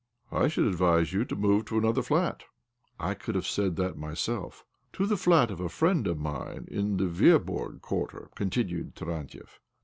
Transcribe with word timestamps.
"I 0.31 0.47
should 0.47 0.65
advise 0.65 1.13
you 1.13 1.25
to 1.25 1.35
move 1.35 1.65
to 1.65 1.77
another 1.77 2.01
flat."" 2.01 2.45
I 3.09 3.13
could 3.13 3.35
have 3.35 3.45
said 3.45 3.75
that 3.75 3.99
myself."" 3.99 4.65
To 4.93 5.05
the 5.05 5.15
flat 5.15 5.51
of 5.51 5.59
a 5.59 5.69
friend 5.69 6.07
of 6.07 6.17
mine 6.17 6.65
in 6.71 6.97
the 6.97 7.05
Veaborg 7.05 7.81
Quarter," 7.83 8.29
continued 8.33 8.95
Tarantiev. 8.95 9.59